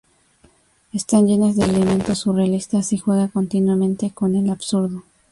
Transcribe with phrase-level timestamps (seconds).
[0.93, 5.03] Están llenas de elementos surrealistas y juega continuamente con el absurdo.